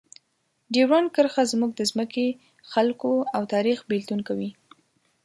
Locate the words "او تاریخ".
3.35-3.77